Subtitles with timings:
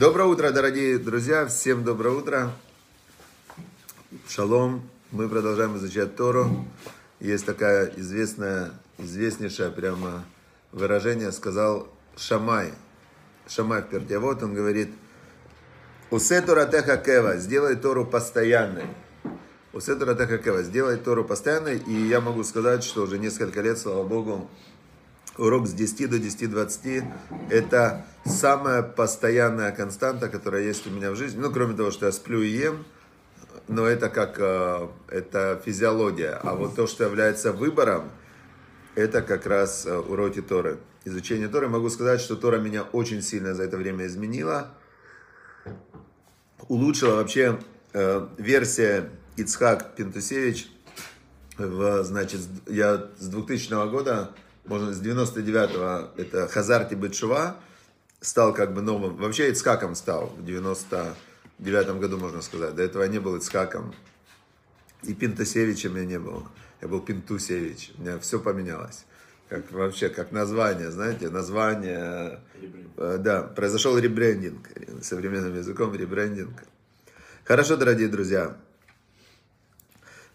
[0.00, 2.52] Доброе утро, дорогие друзья, всем доброе утро.
[4.30, 4.88] Шалом.
[5.10, 6.64] Мы продолжаем изучать Тору.
[7.20, 10.24] Есть такая известная, известнейшее прямо
[10.72, 11.86] выражение, сказал
[12.16, 12.72] Шамай.
[13.46, 14.88] Шамай в Пертиавод, он говорит,
[16.10, 18.86] Усе Теха Кева, сделай Тору постоянной.
[19.74, 21.76] Усе Теха Кева, сделай Тору постоянной.
[21.76, 24.48] И я могу сказать, что уже несколько лет, слава Богу,
[25.40, 27.04] урок с 10 до 10-20
[27.50, 31.40] это самая постоянная константа, которая есть у меня в жизни.
[31.40, 32.84] Ну, кроме того, что я сплю и ем,
[33.66, 36.38] но это как э, это физиология.
[36.42, 38.10] А вот то, что является выбором,
[38.94, 40.78] это как раз э, уроки Торы.
[41.04, 41.68] Изучение Торы.
[41.68, 44.74] Могу сказать, что Тора меня очень сильно за это время изменила.
[46.68, 47.58] Улучшила вообще
[47.92, 50.68] э, версия Ицхак Пентусевич.
[51.56, 57.56] В, значит, я с 2000 года можно с 99-го, это Хазарти Бетшува,
[58.20, 62.74] стал как бы новым, вообще Ицхаком стал в 99-м году, можно сказать.
[62.74, 63.94] До этого я не был Ицхаком.
[65.02, 66.46] И Пинтусевичем я не был.
[66.80, 67.92] Я был Пинтусевич.
[67.98, 69.04] У меня все поменялось.
[69.48, 72.40] Как вообще, как название, знаете, название.
[72.96, 74.68] Э, да, произошел ребрендинг.
[75.02, 76.62] Современным языком ребрендинг.
[77.44, 78.56] Хорошо, дорогие друзья.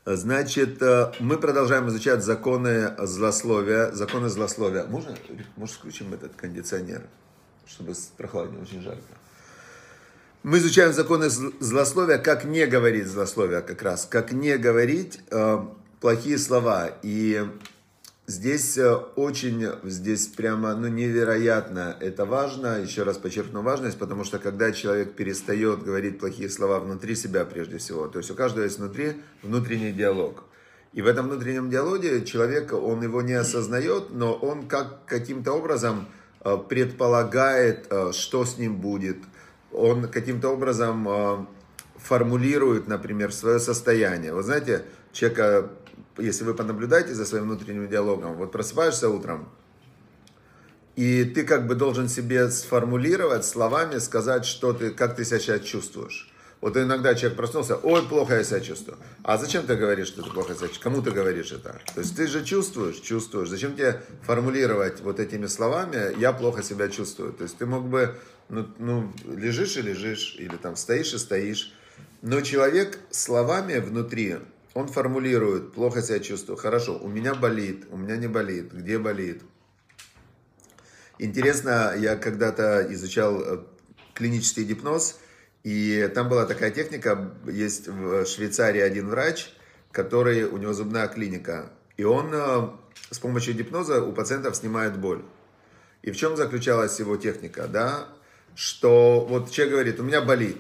[0.06, 3.92] Значит, э, мы продолжаем изучать законы злословия.
[3.92, 4.86] Законы злословия.
[4.86, 5.16] Можно,
[5.56, 7.02] может, включим этот кондиционер,
[7.66, 9.02] чтобы прохладнее, очень жарко.
[10.44, 15.66] Мы изучаем законы злословия, как не говорить злословия как раз, как не говорить э,
[16.00, 16.92] плохие слова.
[17.02, 17.44] И
[18.28, 24.40] Здесь э, очень, здесь прямо, ну, невероятно это важно, еще раз подчеркну важность, потому что
[24.40, 28.80] когда человек перестает говорить плохие слова внутри себя прежде всего, то есть у каждого есть
[28.80, 30.44] внутри внутренний диалог.
[30.94, 36.08] И в этом внутреннем диалоге человек, он его не осознает, но он как каким-то образом
[36.44, 39.17] э, предполагает, э, что с ним будет.
[39.72, 41.48] Он каким-то образом
[41.98, 44.34] формулирует, например, свое состояние.
[44.34, 45.70] Вы знаете, человека
[46.18, 49.50] если вы понаблюдаете за своим внутренним диалогом, вот просыпаешься утром,
[50.95, 55.61] и ты как бы должен себе сформулировать словами, сказать, что ты, как ты себя сейчас
[55.61, 56.32] чувствуешь.
[56.61, 58.98] Вот иногда человек проснулся, ой, плохо я себя чувствую.
[59.23, 60.80] А зачем ты говоришь, что ты плохо себя чувствуешь?
[60.80, 61.80] Кому ты говоришь это?
[61.94, 63.50] То есть ты же чувствуешь, чувствуешь.
[63.50, 67.34] Зачем тебе формулировать вот этими словами, я плохо себя чувствую?
[67.34, 68.16] То есть ты мог бы,
[68.50, 71.73] ну, ну лежишь и лежишь, или там стоишь и стоишь.
[72.22, 74.38] Но человек словами внутри,
[74.75, 79.41] он формулирует, плохо себя чувствую, хорошо, у меня болит, у меня не болит, где болит.
[81.17, 83.63] Интересно, я когда-то изучал э,
[84.13, 85.17] клинический гипноз,
[85.63, 89.53] и там была такая техника, есть в Швейцарии один врач,
[89.93, 92.69] который, у него зубная клиника, и он э,
[93.11, 95.23] с помощью гипноза у пациентов снимает боль.
[96.02, 98.09] И в чем заключалась его техника, да?
[98.55, 100.57] Что вот человек говорит, у меня болит.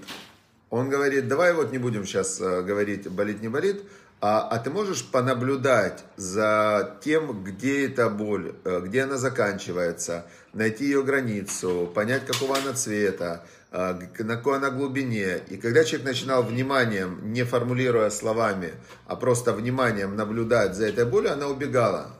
[0.69, 3.83] Он говорит, давай вот не будем сейчас э, говорить, болит, не болит,
[4.21, 10.85] а, а ты можешь понаблюдать за тем, где эта боль, э, где она заканчивается, найти
[10.85, 15.41] ее границу, понять, какого она цвета, э, на какой она глубине.
[15.49, 18.73] И когда человек начинал вниманием, не формулируя словами,
[19.05, 22.11] а просто вниманием наблюдать за этой болью, она убегала.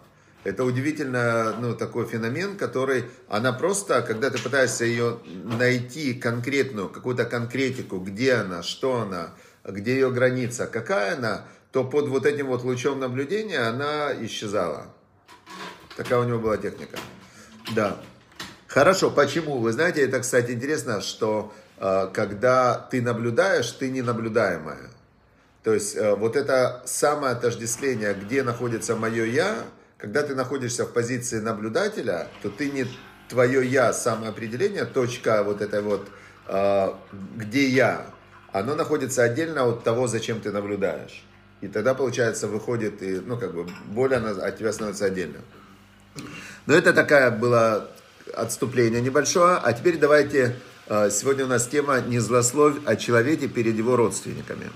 [0.43, 7.25] Это удивительно, ну, такой феномен, который, она просто, когда ты пытаешься ее найти конкретную, какую-то
[7.25, 9.33] конкретику, где она, что она,
[9.63, 11.45] где ее граница, какая она,
[11.75, 14.85] то под вот этим вот лучом наблюдения она исчезала.
[15.97, 16.97] Такая у него была техника.
[17.75, 17.97] Да.
[18.65, 19.57] Хорошо, почему?
[19.57, 24.89] Вы знаете, это, кстати, интересно, что э, когда ты наблюдаешь, ты не наблюдаемая.
[25.65, 29.57] То есть э, вот это самое отождествление, где находится мое я,
[29.97, 32.87] когда ты находишься в позиции наблюдателя, то ты не
[33.27, 36.07] твое я, самоопределение, точка вот этой вот,
[36.47, 36.93] э,
[37.35, 38.05] где я,
[38.53, 41.25] оно находится отдельно от того, зачем ты наблюдаешь.
[41.61, 45.39] И тогда, получается, выходит, и, ну, как бы, боль, она от тебя становится отдельно.
[46.65, 47.87] Но это такая была
[48.33, 49.57] отступление небольшое.
[49.57, 50.55] А теперь давайте,
[50.87, 54.71] э, сегодня у нас тема «Не злословь о человеке перед его родственниками».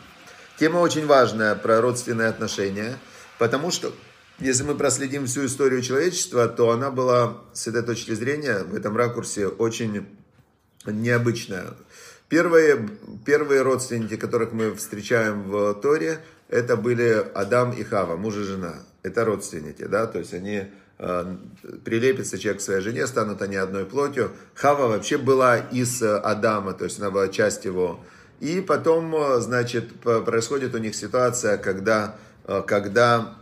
[0.60, 2.98] Тема очень важная про родственные отношения,
[3.38, 3.94] потому что
[4.40, 8.96] если мы проследим всю историю человечества, то она была, с этой точки зрения, в этом
[8.96, 10.06] ракурсе очень
[10.86, 11.74] необычная.
[12.30, 12.88] Первые,
[13.26, 18.76] первые родственники, которых мы встречаем в Торе, это были Адам и Хава, муж и жена.
[19.02, 20.66] Это родственники, да, то есть они
[21.00, 21.36] э,
[21.84, 24.32] прилепится человек к своей жене, станут они одной плотью.
[24.54, 28.00] Хава вообще была из Адама, то есть она была часть его.
[28.40, 32.16] И потом, э, значит, происходит у них ситуация, когда,
[32.46, 33.39] э, когда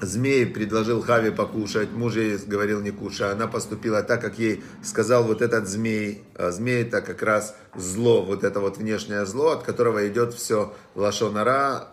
[0.00, 5.24] Змей предложил Хаве покушать, муж ей говорил не кушай, она поступила так, как ей сказал
[5.24, 6.24] вот этот змей.
[6.36, 10.74] А змей это как раз зло, вот это вот внешнее зло, от которого идет все
[10.94, 11.88] лашонара,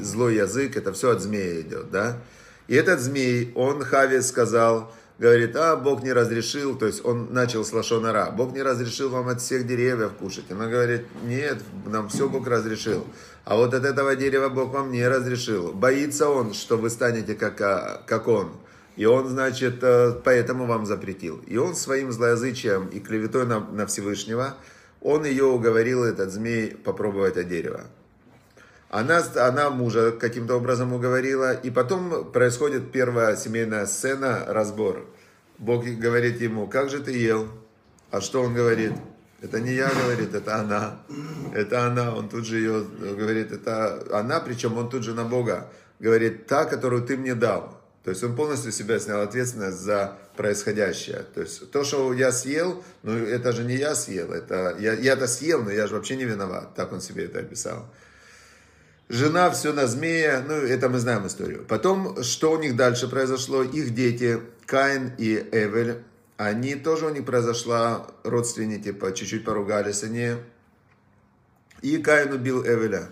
[0.00, 2.18] злой язык, это все от змея идет, да.
[2.68, 7.64] И этот змей, он Хаве сказал, говорит, а, Бог не разрешил, то есть он начал
[7.64, 10.50] с лошонара, Бог не разрешил вам от всех деревьев кушать.
[10.50, 13.06] Она говорит, нет, нам все Бог разрешил.
[13.44, 15.72] А вот от этого дерева Бог вам не разрешил.
[15.72, 18.50] Боится он, что вы станете как, а, как он.
[18.96, 21.40] И он, значит, э, поэтому вам запретил.
[21.46, 24.56] И он своим злоязычием и клеветой на, на Всевышнего,
[25.00, 27.84] он ее уговорил, этот змей, попробовать от дерева.
[28.92, 35.06] Она, она мужа каким-то образом уговорила, и потом происходит первая семейная сцена, разбор.
[35.56, 37.48] Бог говорит ему, как же ты ел?
[38.10, 38.92] А что он говорит?
[39.40, 41.00] Это не я, говорит, это она.
[41.54, 42.14] Это она.
[42.14, 46.66] Он тут же ее говорит, это она, причем он тут же на Бога говорит, та,
[46.66, 47.80] которую ты мне дал.
[48.04, 51.24] То есть он полностью себя снял ответственность за происходящее.
[51.34, 55.26] То есть то, что я съел, ну это же не я съел, это я, я-то
[55.26, 56.74] съел, но я же вообще не виноват.
[56.74, 57.88] Так он себе это описал.
[59.08, 61.64] Жена все на змея, ну это мы знаем историю.
[61.68, 63.62] Потом, что у них дальше произошло?
[63.62, 66.02] Их дети, Каин и Эвель,
[66.36, 70.36] они тоже у них произошла, родственники, типа, чуть-чуть поругались они.
[71.82, 73.10] И Каин убил Эвеля.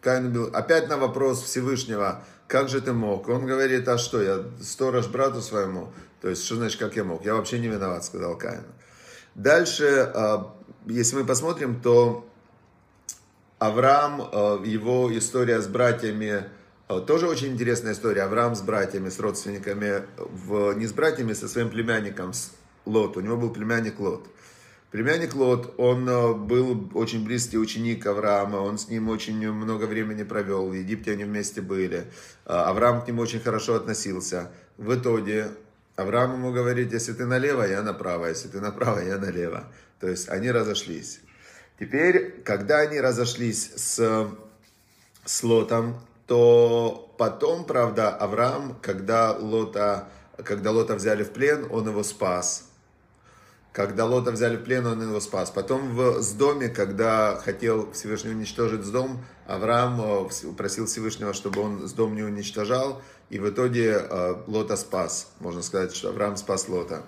[0.00, 0.50] Каин убил.
[0.52, 3.28] Опять на вопрос Всевышнего, как же ты мог?
[3.28, 5.92] Он говорит, а что, я сторож брату своему?
[6.20, 7.24] То есть, что значит, как я мог?
[7.24, 8.64] Я вообще не виноват, сказал Каин.
[9.34, 10.54] Дальше, а,
[10.86, 12.27] если мы посмотрим, то
[13.58, 16.44] Авраам, а, его история с братьями,
[16.86, 18.22] а, тоже очень интересная история.
[18.22, 22.52] Авраам с братьями, с родственниками, в, не с братьями, со своим племянником, с
[22.84, 23.16] Лот.
[23.16, 24.26] У него был племянник Лот.
[24.92, 30.22] Племянник Лот, он а, был очень близкий ученик Авраама, он с ним очень много времени
[30.22, 32.04] провел, в Египте они вместе были.
[32.44, 34.52] Авраам к нему очень хорошо относился.
[34.76, 35.48] В итоге
[35.96, 39.64] Авраам ему говорит, если ты налево, я направо, если ты направо, я налево.
[39.98, 41.20] То есть они разошлись.
[41.78, 44.28] Теперь, когда они разошлись с,
[45.24, 50.08] с Лотом, то потом, правда, Авраам, когда Лота,
[50.44, 52.64] когда Лота взяли в плен, он его спас.
[53.72, 55.50] Когда Лота взяли в плен, он его спас.
[55.50, 61.62] Потом в с доме, когда хотел Всевышний уничтожить с дом, Авраам э, просил Всевышнего, чтобы
[61.62, 63.00] он с дом не уничтожал.
[63.30, 65.30] И в итоге э, Лота спас.
[65.38, 67.04] Можно сказать, что Авраам спас Лота.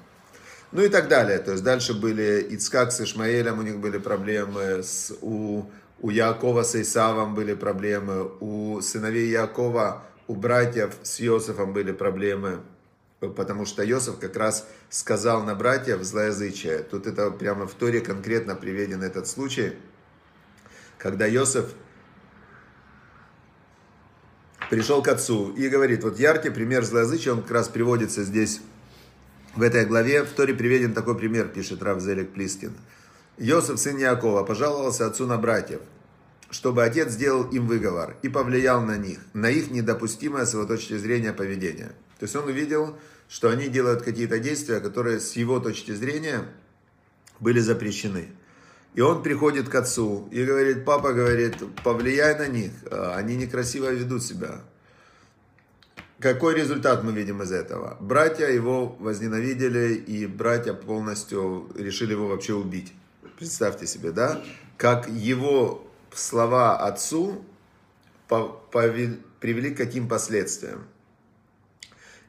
[0.72, 1.38] Ну и так далее.
[1.38, 5.64] То есть дальше были Ицкак с Ишмаэлем, у них были проблемы с, у
[6.02, 12.60] у Якова с Исавом были проблемы, у сыновей Якова, у братьев с Иосифом были проблемы,
[13.20, 16.78] потому что Иосиф как раз сказал на братьев злоязычие.
[16.78, 19.74] Тут это прямо в Торе конкретно приведен этот случай,
[20.96, 21.66] когда Иосиф
[24.70, 28.62] пришел к отцу и говорит, вот яркий пример злоязычия, он как раз приводится здесь,
[29.56, 32.72] в этой главе, в Торе приведен такой пример, пишет Рав Зелек Плискин.
[33.38, 35.80] Иосиф, сын Якова, пожаловался отцу на братьев,
[36.50, 40.96] чтобы отец сделал им выговор и повлиял на них, на их недопустимое с его точки
[40.96, 41.92] зрения поведение.
[42.18, 42.98] То есть он увидел,
[43.28, 46.44] что они делают какие-то действия, которые с его точки зрения
[47.38, 48.28] были запрещены.
[48.94, 51.54] И он приходит к отцу и говорит, папа говорит,
[51.84, 54.62] повлияй на них, они некрасиво ведут себя.
[56.20, 57.96] Какой результат мы видим из этого?
[57.98, 62.92] Братья его возненавидели, и братья полностью решили его вообще убить.
[63.38, 64.42] Представьте себе, да?
[64.76, 67.42] Как его слова отцу
[68.28, 70.86] привели к каким последствиям.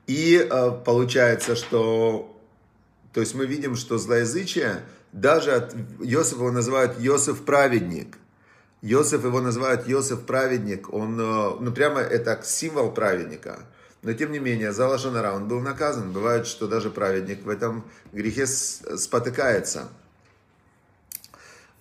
[0.08, 2.39] И э, получается, что,
[3.13, 8.18] то есть мы видим, что злоязычие, даже от Иосиф его называют Иосиф праведник.
[8.82, 10.92] Иосиф его называют Иосиф праведник.
[10.94, 13.68] Он, э, ну прямо это символ праведника.
[14.01, 16.12] Но тем не менее, за Лашонара он был наказан.
[16.12, 19.89] Бывает, что даже праведник в этом грехе спотыкается.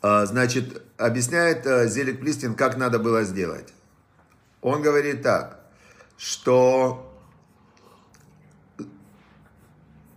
[0.02, 3.72] А, значит, объясняет э, Зелик Плистин, как надо было сделать.
[4.60, 5.60] Он говорит так,
[6.18, 7.10] что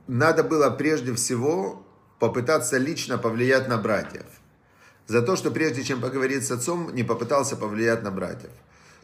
[0.07, 1.85] надо было прежде всего
[2.19, 4.25] попытаться лично повлиять на братьев.
[5.07, 8.51] За то, что прежде чем поговорить с отцом, не попытался повлиять на братьев.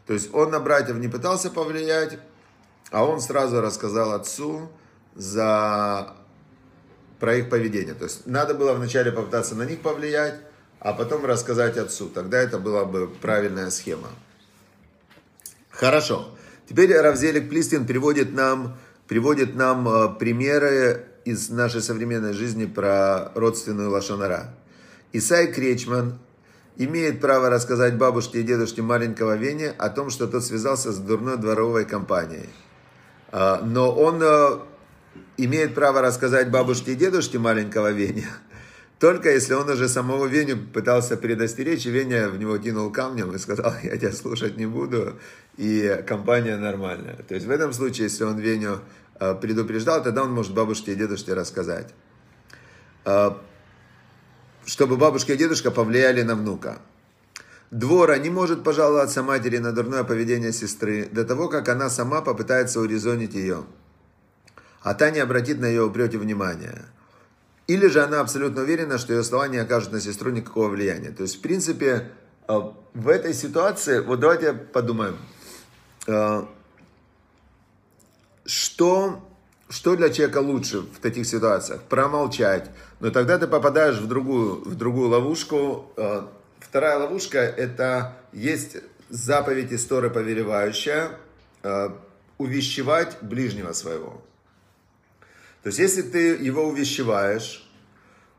[0.06, 2.18] То есть он на братьев не пытался повлиять,
[2.90, 4.70] а он сразу рассказал отцу
[5.14, 6.14] за,
[7.18, 7.94] про их поведение.
[7.94, 10.36] То есть надо было вначале попытаться на них повлиять,
[10.80, 12.08] а потом рассказать отцу.
[12.08, 14.08] Тогда это была бы правильная схема.
[15.70, 16.28] Хорошо.
[16.68, 18.78] Теперь Равзелик Плистин приводит нам,
[19.08, 24.54] приводит нам э, примеры из нашей современной жизни про родственную лошонара.
[25.12, 26.18] Исай Кречман
[26.76, 31.36] имеет право рассказать бабушке и дедушке маленького Вене о том, что тот связался с дурной
[31.36, 32.48] дворовой компанией.
[33.32, 34.22] А, но он
[35.36, 38.28] имеет право рассказать бабушке и дедушке маленького Веня,
[38.98, 43.38] только если он уже самого Веню пытался предостеречь, и Веня в него кинул камнем и
[43.38, 45.18] сказал, я тебя слушать не буду,
[45.56, 47.16] и компания нормальная.
[47.16, 48.80] То есть в этом случае, если он Веню
[49.40, 51.94] предупреждал, тогда он может бабушке и дедушке рассказать
[54.70, 56.78] чтобы бабушка и дедушка повлияли на внука.
[57.70, 62.80] Двора не может пожаловаться матери на дурное поведение сестры до того, как она сама попытается
[62.80, 63.64] урезонить ее.
[64.82, 66.86] А та не обратит на ее упреки внимания.
[67.68, 71.10] Или же она абсолютно уверена, что ее слова не окажут на сестру никакого влияния.
[71.12, 72.10] То есть, в принципе,
[72.48, 72.60] э,
[72.94, 75.16] в этой ситуации, вот давайте подумаем,
[76.08, 76.42] э,
[78.44, 79.24] что
[79.68, 81.82] что для человека лучше в таких ситуациях?
[81.82, 82.72] Промолчать.
[82.98, 85.92] Но тогда ты попадаешь в другую, в другую ловушку.
[86.70, 88.76] Э, вторая ловушка– это есть
[89.08, 91.10] заповедь истории повелевающая
[91.62, 91.88] э,
[92.38, 94.22] увещевать ближнего своего.
[95.62, 97.68] То есть, если ты его увещеваешь,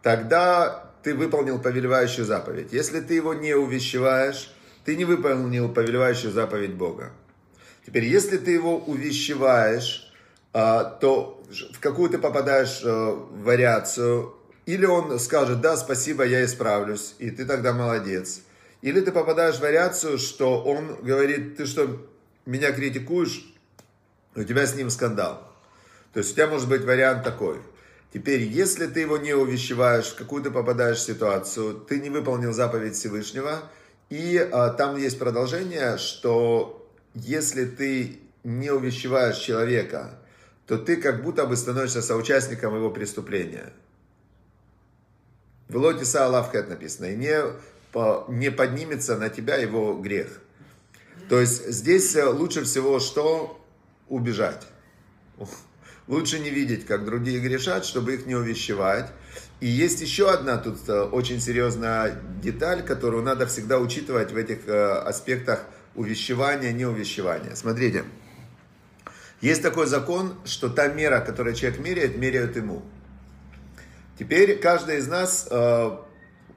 [0.01, 2.73] тогда ты выполнил повелевающую заповедь.
[2.73, 4.51] Если ты его не увещеваешь,
[4.85, 7.11] ты не выполнил повелевающую заповедь Бога.
[7.85, 10.11] Теперь, если ты его увещеваешь,
[10.53, 14.33] а, то в какую ты попадаешь э, вариацию.
[14.65, 18.41] Или он скажет, да, спасибо, я исправлюсь, и ты тогда молодец.
[18.81, 22.07] Или ты попадаешь в вариацию, что он говорит, ты что,
[22.45, 23.53] меня критикуешь,
[24.35, 25.51] у тебя с ним скандал.
[26.13, 27.57] То есть у тебя может быть вариант такой.
[28.13, 32.95] Теперь, если ты его не увещеваешь, в какую ты попадаешь ситуацию, ты не выполнил заповедь
[32.95, 33.63] Всевышнего,
[34.09, 40.19] и а, там есть продолжение, что если ты не увещеваешь человека,
[40.67, 43.71] то ты как будто бы становишься соучастником его преступления.
[45.71, 47.33] В Лотиса Аллахет написано, и не,
[48.27, 50.41] не поднимется на тебя его грех.
[51.29, 53.57] То есть здесь э, лучше всего что?
[54.09, 54.67] Убежать.
[56.07, 59.09] Лучше не видеть, как другие грешат, чтобы их не увещевать.
[59.61, 64.67] И есть еще одна тут э, очень серьезная деталь, которую надо всегда учитывать в этих
[64.67, 65.63] э, аспектах
[65.95, 67.55] увещевания, неувещевания.
[67.55, 68.03] Смотрите.
[69.39, 72.83] Есть такой закон, что та мера, которую человек меряет, меряют ему.
[74.21, 75.97] Теперь каждый из нас э,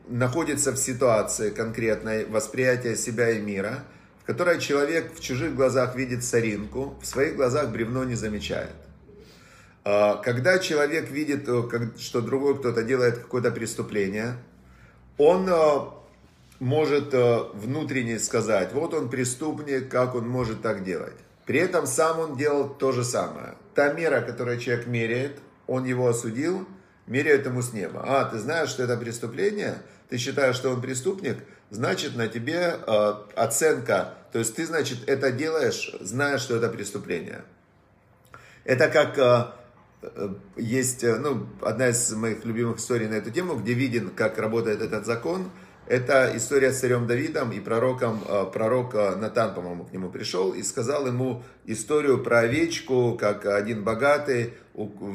[0.08, 3.84] находится в ситуации конкретной восприятия себя и мира,
[4.22, 8.74] в которой человек в чужих глазах видит соринку, в своих глазах бревно не замечает.
[9.82, 11.62] Э, когда человек видит, э,
[11.98, 14.36] что другой кто-то делает какое-то преступление,
[15.16, 15.54] он э,
[16.60, 21.16] может э, внутренне сказать, вот он преступник, как он может так делать.
[21.46, 23.54] При этом сам он делал то же самое.
[23.74, 26.68] Та мера, которую человек меряет, он его осудил,
[27.06, 28.02] меряет ему с неба.
[28.06, 29.78] А, ты знаешь, что это преступление?
[30.08, 31.38] Ты считаешь, что он преступник?
[31.70, 34.14] Значит, на тебе э, оценка.
[34.32, 37.42] То есть ты, значит, это делаешь, зная, что это преступление.
[38.64, 39.46] Это как э,
[40.02, 44.38] э есть, э, ну, одна из моих любимых историй на эту тему, где виден, как
[44.38, 45.50] работает этот закон–
[45.86, 50.62] это история с царем Давидом и пророком, э, пророк Натан, по-моему, к нему пришел и
[50.62, 54.54] сказал ему историю про овечку, как один богатый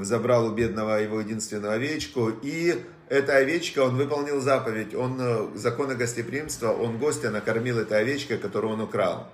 [0.01, 5.95] забрал у бедного его единственную овечку, и эта овечка, он выполнил заповедь, он э, законы
[5.95, 9.31] гостеприимства, он гостя накормил этой овечкой, которую он украл.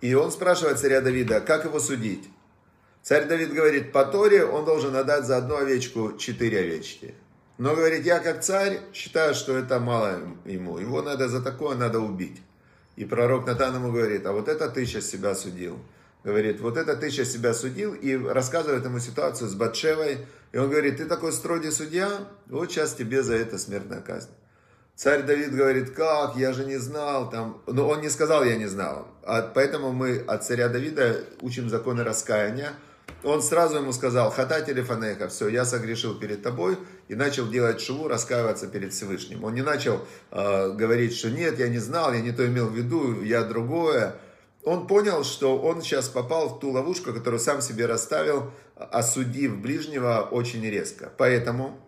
[0.00, 2.28] И он спрашивает царя Давида, как его судить?
[3.02, 7.14] Царь Давид говорит, по Торе он должен отдать за одну овечку четыре овечки.
[7.62, 10.78] Но, говорит, я как царь считаю, что это мало ему.
[10.78, 12.42] Его надо за такое надо убить.
[12.96, 15.78] И пророк Натан ему говорит, а вот это ты сейчас себя судил.
[16.24, 17.94] Говорит, вот это ты сейчас себя судил.
[17.94, 20.26] И рассказывает ему ситуацию с Батшевой.
[20.50, 24.30] И он говорит, ты такой строгий судья, вот сейчас тебе за это смертная казнь.
[24.96, 27.30] Царь Давид говорит, как, я же не знал.
[27.30, 27.62] Там...
[27.68, 29.06] Но он не сказал, я не знал.
[29.22, 32.72] А поэтому мы от царя Давида учим законы раскаяния
[33.24, 36.76] он сразу ему сказал, хата телефонеха, все, я согрешил перед тобой,
[37.08, 39.44] и начал делать шуву, раскаиваться перед Всевышним.
[39.44, 40.00] Он не начал
[40.30, 44.16] э, говорить, что нет, я не знал, я не то имел в виду, я другое.
[44.64, 50.28] Он понял, что он сейчас попал в ту ловушку, которую сам себе расставил, осудив ближнего
[50.30, 51.12] очень резко.
[51.16, 51.78] Поэтому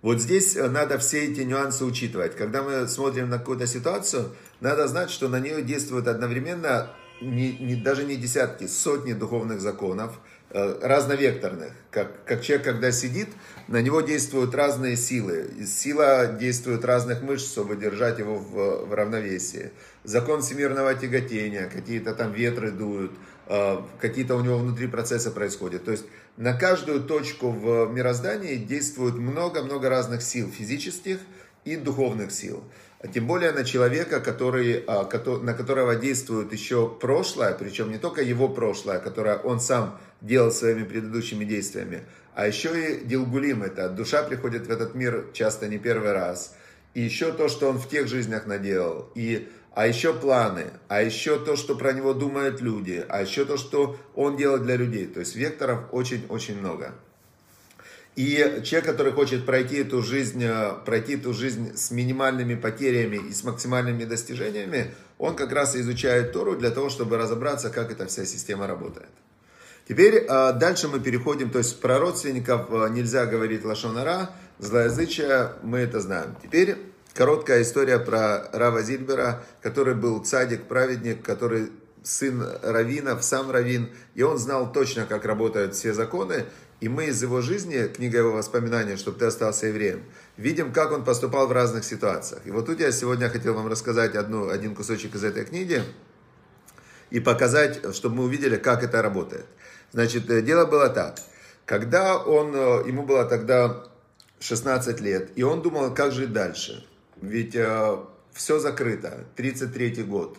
[0.00, 2.36] вот здесь надо все эти нюансы учитывать.
[2.36, 7.74] Когда мы смотрим на какую-то ситуацию, надо знать, что на нее действуют одновременно не, не,
[7.76, 10.18] даже не десятки, сотни духовных законов,
[10.50, 11.72] э, разновекторных.
[11.90, 13.28] Как, как человек, когда сидит,
[13.66, 15.50] на него действуют разные силы.
[15.66, 19.72] Сила действует разных мышц, чтобы держать его в, в равновесии.
[20.04, 23.12] Закон всемирного тяготения, какие-то там ветры дуют,
[23.46, 25.84] э, какие-то у него внутри процессы происходят.
[25.84, 26.04] То есть
[26.36, 31.18] на каждую точку в мироздании действует много-много разных сил физических
[31.64, 32.62] и духовных сил.
[33.00, 35.08] А тем более на человека, который, а,
[35.42, 40.82] на которого действует еще прошлое, причем не только его прошлое, которое он сам делал своими
[40.82, 42.02] предыдущими действиями,
[42.34, 46.56] а еще и Дилгулим, это душа приходит в этот мир часто не первый раз.
[46.94, 49.10] И еще то, что он в тех жизнях наделал.
[49.14, 53.56] И, а еще планы, а еще то, что про него думают люди, а еще то,
[53.56, 55.06] что он делает для людей.
[55.06, 56.94] То есть векторов очень-очень много.
[58.18, 63.32] И человек, который хочет пройти эту жизнь, э, пройти эту жизнь с минимальными потерями и
[63.32, 68.24] с максимальными достижениями, он как раз изучает Тору для того, чтобы разобраться, как эта вся
[68.24, 69.06] система работает.
[69.88, 75.78] Теперь э, дальше мы переходим, то есть про родственников э, нельзя говорить лошонара, злоязычие, мы
[75.78, 76.34] это знаем.
[76.42, 76.76] Теперь
[77.14, 81.70] короткая история про Рава Зильбера, который был цадик, праведник, который
[82.02, 86.46] сын Равина, сам Равин, и он знал точно, как работают все законы,
[86.80, 90.04] и мы из его жизни, книга его воспоминаний, чтобы ты остался евреем,
[90.36, 92.42] видим, как он поступал в разных ситуациях.
[92.46, 95.82] И вот тут я сегодня хотел вам рассказать одну, один кусочек из этой книги
[97.10, 99.46] и показать, чтобы мы увидели, как это работает.
[99.92, 101.16] Значит, э, дело было так.
[101.64, 103.84] Когда он, э, ему было тогда
[104.40, 106.86] 16 лет, и он думал, как жить дальше.
[107.20, 107.96] Ведь э,
[108.32, 110.38] все закрыто, 33 год,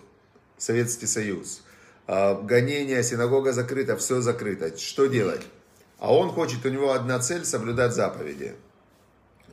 [0.58, 1.64] Советский Союз,
[2.08, 4.78] э, гонение, синагога закрыта, все закрыто.
[4.78, 5.42] Что делать?
[6.00, 8.56] А он хочет, у него одна цель– соблюдать заповеди.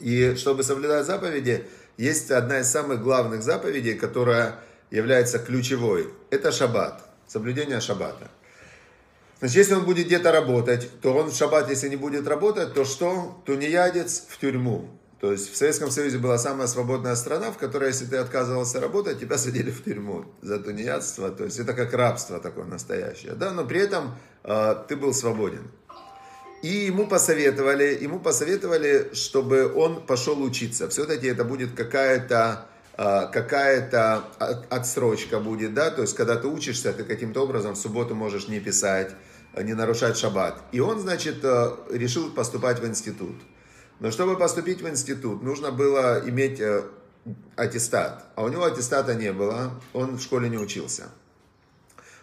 [0.00, 4.56] И чтобы соблюдать заповеди, есть одна из самых главных заповедей, которая
[4.90, 6.08] является ключевой.
[6.30, 8.30] Это шаббат, соблюдение шаббата.
[9.38, 12.84] Значит, если он будет где-то работать, то он в шаббат, если не будет работать, то
[12.84, 13.42] что?
[13.44, 14.88] Тунеядец в тюрьму.
[15.20, 19.18] То есть в Советском Союзе была самая свободная страна, в которой, если ты отказывался работать,
[19.18, 21.30] тебя садили в тюрьму за тунеядство.
[21.30, 23.32] То есть это как рабство такое настоящее.
[23.32, 23.52] Да?
[23.52, 25.70] Но при этом э, ты был свободен.
[26.66, 30.88] И ему посоветовали, ему посоветовали, чтобы он пошел учиться.
[30.88, 34.24] Все-таки это будет какая-то а, какая-то
[34.68, 38.58] отсрочка будет, да, то есть когда ты учишься, ты каким-то образом в субботу можешь не
[38.58, 39.12] писать,
[39.56, 40.60] не нарушать шаббат.
[40.72, 43.36] И он, значит, э, решил поступать в институт.
[44.00, 46.82] Но чтобы поступить в институт, нужно было иметь э,
[47.54, 48.24] аттестат.
[48.34, 51.10] А у него аттестата не было, он в школе не учился.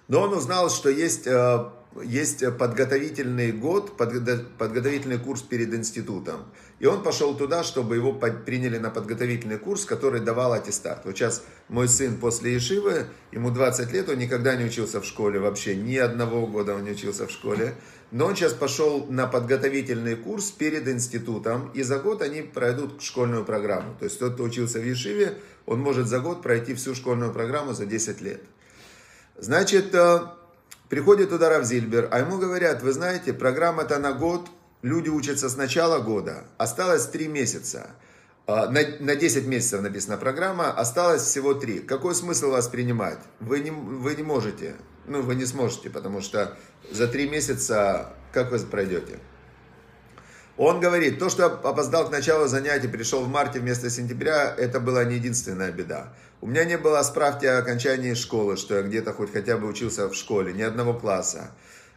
[0.09, 1.65] Но он узнал, что есть э,
[2.03, 6.45] есть подготовительный год, подготовительный курс перед институтом.
[6.79, 11.05] И он пошел туда, чтобы его приняли на подготовительный курс, который давал аттестат.
[11.05, 15.39] Вот сейчас мой сын после Ешивы, ему 20 лет, он никогда не учился в школе
[15.39, 17.75] вообще, ни одного года он не учился в школе.
[18.11, 23.43] Но он сейчас пошел на подготовительный курс перед институтом, и за год они пройдут школьную
[23.43, 23.95] программу.
[23.97, 27.73] То есть тот, кто учился в Ешиве, он может за год пройти всю школьную программу
[27.73, 28.41] за 10 лет.
[29.37, 30.19] Значит, э,
[30.93, 34.47] Приходит туда Рав Зильбер, а ему говорят, вы знаете, программа-то на год,
[34.83, 37.89] люди учатся с начала года, осталось 3 месяца.
[38.45, 41.79] А, на, на 10 месяцев написана программа, осталось всего 3.
[41.79, 43.17] Какой смысл вас принимать?
[43.39, 44.75] Вы не, вы не можете,
[45.07, 46.55] ну вы не сможете, потому что
[46.91, 49.17] за 3 месяца как вы пройдете?
[50.57, 55.03] Он говорит, то, что опоздал к началу занятий, пришел в марте вместо сентября, это была
[55.05, 56.13] не единственная беда.
[56.43, 60.09] У меня не было справки о окончании школы, что я где-то хоть хотя бы учился
[60.09, 61.51] в школе, ни одного класса.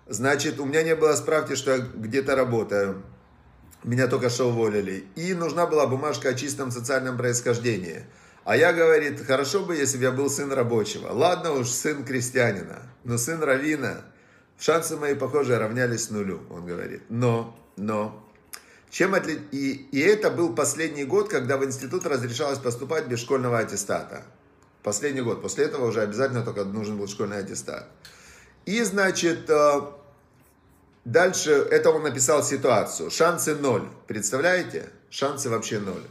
[0.06, 3.02] Значит, у меня не было справки, что я где-то работаю.
[3.82, 5.04] Меня только что уволили.
[5.16, 8.04] И нужна была бумажка о чистом социальном происхождении.
[8.44, 11.08] А я, говорит, хорошо бы, если бы я был сын рабочего.
[11.08, 14.04] Ладно уж, сын крестьянина, но сын равина.
[14.60, 17.02] Шансы мои, похоже, равнялись нулю, он говорит.
[17.08, 18.25] Но, но,
[18.96, 19.38] чем отли...
[19.52, 24.22] и, и это был последний год, когда в институт разрешалось поступать без школьного аттестата.
[24.82, 25.42] Последний год.
[25.42, 27.90] После этого уже обязательно только нужен был школьный аттестат.
[28.64, 29.80] И, значит, э,
[31.04, 33.10] дальше это он написал ситуацию.
[33.10, 33.86] Шансы ноль.
[34.06, 34.88] Представляете?
[35.10, 36.06] Шансы вообще ноль.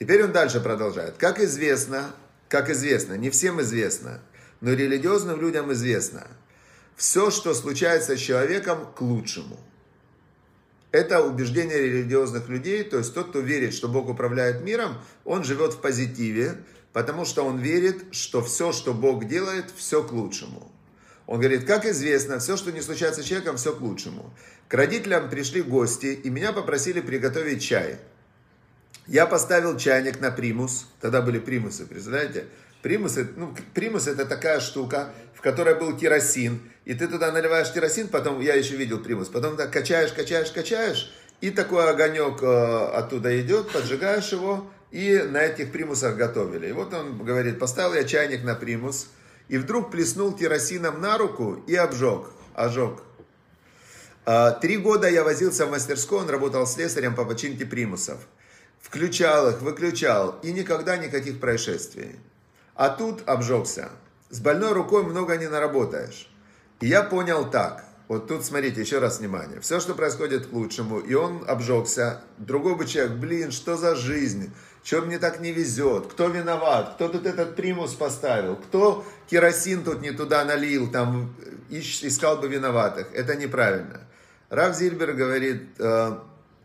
[0.00, 1.18] Теперь он дальше продолжает.
[1.18, 2.10] Как известно,
[2.48, 4.20] как известно, не всем известно,
[4.60, 6.26] но религиозным людям известно,
[6.96, 9.60] все, что случается с человеком, к лучшему.
[10.90, 15.74] Это убеждение религиозных людей, то есть тот, кто верит, что Бог управляет миром, он живет
[15.74, 16.56] в позитиве,
[16.94, 20.72] потому что он верит, что все, что Бог делает, все к лучшему.
[21.26, 24.32] Он говорит, как известно, все, что не случается с человеком, все к лучшему.
[24.66, 27.98] К родителям пришли гости, и меня попросили приготовить чай.
[29.06, 32.46] Я поставил чайник на примус, тогда были примусы, представляете?
[32.82, 38.08] Примус, ну, примус это такая штука, в которой был керосин, и ты туда наливаешь керосин,
[38.08, 43.40] потом, я еще видел примус, потом так качаешь, качаешь, качаешь, и такой огонек э, оттуда
[43.40, 46.68] идет, поджигаешь его, и на этих примусах готовили.
[46.68, 49.08] И вот он говорит, поставил я чайник на примус,
[49.48, 53.02] и вдруг плеснул керосином на руку и обжег, ожег.
[54.24, 58.18] А, три года я возился в мастерской, он работал слесарем по починке примусов.
[58.80, 62.16] включал их, выключал, и никогда никаких происшествий.
[62.78, 63.88] А тут обжегся.
[64.30, 66.30] С больной рукой много не наработаешь.
[66.78, 67.84] И я понял так.
[68.06, 69.60] Вот тут смотрите, еще раз внимание.
[69.60, 72.20] Все, что происходит к лучшему, и он обжегся.
[72.38, 74.52] Другой бы человек, блин, что за жизнь?
[74.84, 76.06] Чем мне так не везет?
[76.06, 76.92] Кто виноват?
[76.94, 78.54] Кто тут этот примус поставил?
[78.54, 80.88] Кто керосин тут не туда налил?
[80.88, 81.34] Там
[81.70, 83.08] искал бы виноватых.
[83.12, 84.02] Это неправильно.
[84.50, 86.16] Рав Зильбер говорит, э,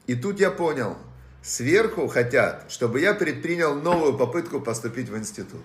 [0.05, 0.95] и тут я понял,
[1.41, 5.63] сверху хотят, чтобы я предпринял новую попытку поступить в институт.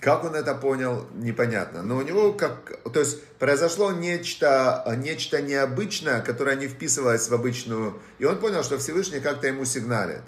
[0.00, 1.82] Как он это понял, непонятно.
[1.82, 8.00] Но у него как, то есть произошло нечто, нечто необычное, которое не вписывалось в обычную,
[8.18, 10.22] и он понял, что Всевышний как-то ему сигналит.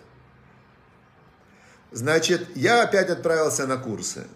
[1.93, 4.27] Значит, я опять отправился на курсы.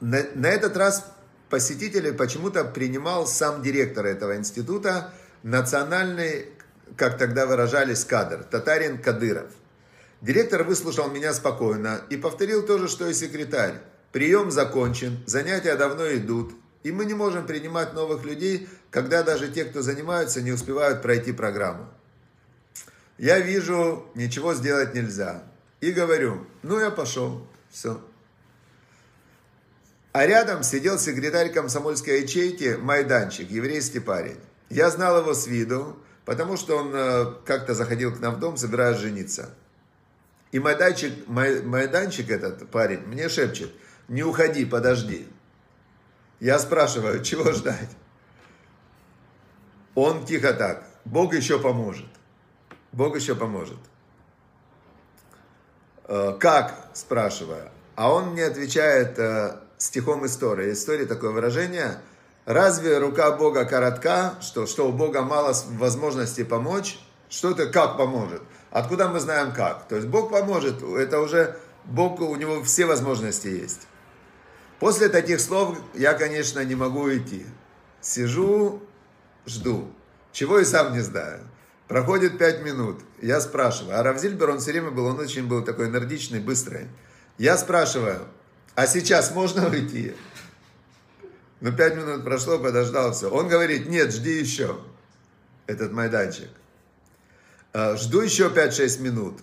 [0.00, 1.06] На, на этот раз
[1.50, 6.48] посетители почему-то принимал сам директор этого института, национальный,
[6.96, 9.50] как тогда выражались, кадр, татарин Кадыров.
[10.22, 13.74] Директор выслушал меня спокойно и повторил то же, что и секретарь.
[14.12, 19.64] Прием закончен, занятия давно идут, и мы не можем принимать новых людей, когда даже те,
[19.64, 21.88] кто занимаются, не успевают пройти программу.
[23.16, 25.42] Я вижу, ничего сделать нельзя.
[25.80, 28.02] И говорю, ну я пошел, все.
[30.12, 34.38] А рядом сидел секретарь комсомольской ячейки Майданчик, еврейский парень.
[34.68, 35.96] Я знал его с виду,
[36.26, 39.54] потому что он э, как-то заходил к нам в дом, собираясь жениться.
[40.50, 43.72] И Майданчик, Майданчик этот парень мне шепчет–
[44.08, 45.28] не уходи, подожди.
[46.40, 47.90] Я спрашиваю, чего ждать?
[49.94, 52.08] Он тихо так, Бог еще поможет.
[52.92, 53.78] Бог еще поможет.
[56.08, 56.74] «Э, как?
[56.92, 57.70] Спрашиваю.
[57.94, 60.72] А он мне отвечает э, стихом истории.
[60.72, 61.98] История такое выражение.
[62.44, 66.98] Разве рука Бога коротка, что, что у Бога мало возможностей помочь?
[67.28, 68.42] Что это как поможет?
[68.70, 69.86] Откуда мы знаем как?
[69.88, 73.86] То есть Бог поможет, это уже Бог, у него все возможности есть.
[74.82, 77.46] После таких слов я, конечно, не могу идти.
[78.00, 78.82] Сижу,
[79.46, 79.88] жду.
[80.32, 81.46] Чего и сам не знаю.
[81.86, 83.00] Проходит пять минут.
[83.20, 83.96] Я спрашиваю.
[83.96, 86.88] А Равзильбер, он все время был, он очень был такой энергичный, быстрый.
[87.38, 88.26] Я спрашиваю,
[88.74, 90.16] а сейчас можно уйти?
[91.60, 93.30] Ну, пять минут прошло, подождал все.
[93.30, 94.80] Он говорит, нет, жди еще.
[95.68, 96.48] Этот майданчик.
[97.72, 99.38] «А, жду еще 5-6 минут.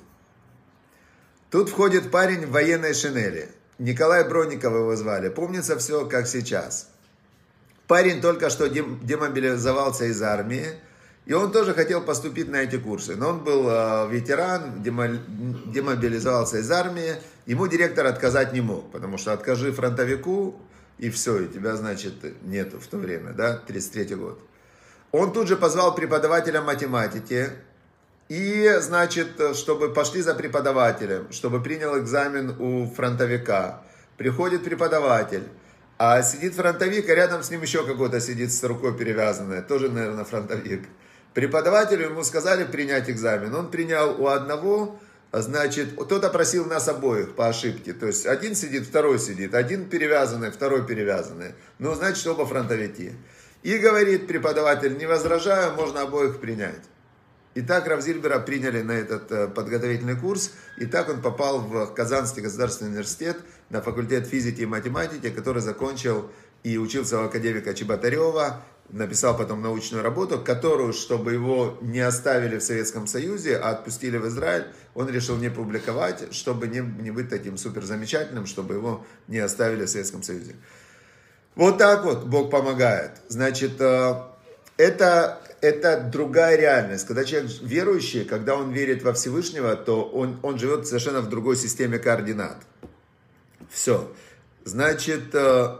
[1.49, 3.49] Тут входит парень в военной шинели.
[3.79, 5.29] Николай Бронников его звали.
[5.29, 6.89] Помнится все, как сейчас.
[7.87, 10.65] Парень только что демобилизовался из армии,
[11.25, 13.15] и он тоже хотел поступить на эти курсы.
[13.15, 17.15] Но он был э, ветеран, демобилизовался из армии.
[17.45, 20.59] Ему директор отказать не мог, потому что откажи фронтовику,
[20.97, 22.13] и все, и тебя, значит,
[22.43, 24.39] нету в то время, да, 33 год.
[25.11, 27.49] Он тут же позвал преподавателя математики,
[28.29, 33.81] и, значит, чтобы пошли за преподавателем, чтобы принял экзамен у фронтовика.
[34.17, 35.43] Приходит преподаватель,
[35.97, 40.25] а сидит фронтовик, а рядом с ним еще какой-то сидит с рукой перевязанная, тоже, наверное,
[40.25, 40.87] фронтовик.
[41.33, 43.53] Преподавателю ему сказали принять экзамен.
[43.55, 44.99] Он принял у одного,
[45.31, 47.93] значит, кто-то просил нас обоих по ошибке.
[47.93, 51.55] То есть один сидит, второй сидит, один перевязанный, второй перевязанный.
[51.79, 53.13] Ну, значит, оба фронтовики.
[53.63, 56.83] И говорит преподаватель, не возражаю, можно обоих принять.
[57.55, 62.43] И так Равзильбера приняли на этот э, подготовительный курс, и так он попал в Казанский
[62.43, 63.37] государственный университет
[63.69, 66.29] на факультет физики и математики, который закончил
[66.63, 72.63] и учился у академика Чеботарева, написал потом научную работу, которую, чтобы его не оставили в
[72.63, 77.57] Советском Союзе, а отпустили в Израиль, он решил не публиковать, чтобы не, не быть таким
[77.57, 80.55] супер замечательным, чтобы его не оставили в Советском Союзе.
[81.55, 83.11] Вот так вот Бог помогает.
[83.27, 84.15] Значит, э,
[84.77, 87.05] это, это другая реальность.
[87.07, 91.55] Когда человек верующий, когда он верит во Всевышнего, то он, он живет совершенно в другой
[91.55, 92.57] системе координат.
[93.69, 94.11] Все.
[94.65, 95.77] Значит, э,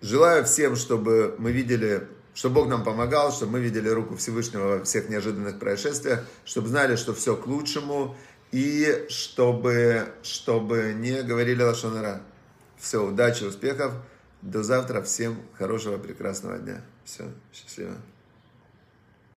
[0.00, 4.84] желаю всем, чтобы мы видели, чтобы Бог нам помогал, чтобы мы видели руку Всевышнего во
[4.84, 8.16] всех неожиданных происшествиях, чтобы знали, что все к лучшему,
[8.52, 12.22] и чтобы, чтобы не говорили лошонара.
[12.78, 13.92] Все, удачи, успехов.
[14.40, 15.02] До завтра.
[15.02, 16.82] Всем хорошего, прекрасного дня.
[17.04, 17.96] Все, счастливо.